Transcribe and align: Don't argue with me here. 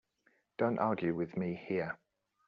Don't 0.57 0.79
argue 0.79 1.13
with 1.13 1.37
me 1.37 1.53
here. 1.67 1.95